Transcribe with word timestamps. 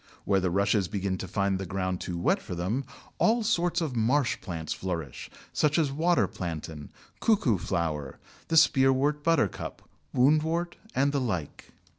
Where 0.25 0.39
the 0.39 0.49
Rushes 0.49 0.87
begin 0.87 1.19
to 1.19 1.27
find 1.27 1.59
the 1.59 1.65
ground 1.67 2.01
too 2.01 2.17
wet 2.17 2.41
for 2.41 2.55
them, 2.55 2.85
all 3.19 3.43
sorts 3.43 3.81
of 3.81 3.95
marsh 3.95 4.41
plants 4.41 4.73
flourish, 4.73 5.29
such 5.53 5.77
as 5.77 5.91
Water 5.91 6.25
Plantain, 6.27 6.89
Cuckoo 7.19 7.59
flower, 7.59 8.17
the 8.47 8.57
Spearwort 8.57 9.23
Buttercup, 9.23 9.83
Woundwort, 10.11 10.73
and 10.95 11.11
the 11.11 11.21
like. 11.21 11.71